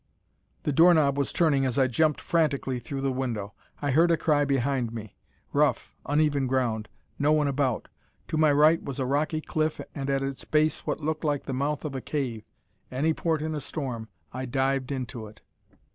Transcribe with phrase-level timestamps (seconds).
[0.63, 3.53] The door knob was turning as I jumped frantically through the window.
[3.83, 5.15] I heard a cry behind me.
[5.53, 6.89] Rough, uneven ground.
[7.19, 7.87] No one about.
[8.29, 11.53] To my right was a rocky cliff, and at its base what looked like the
[11.53, 12.45] mouth of a cave.
[12.91, 15.41] Any port in a storm: I dived into it.